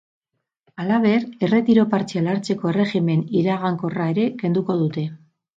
Halaber, 0.83 1.27
erretiro 1.49 1.83
partziala 1.93 2.35
hartzeko 2.37 2.73
erregimen 2.73 3.23
iragankorra 3.43 4.11
ere 4.15 4.29
kenduko 4.45 4.83
dute. 4.85 5.09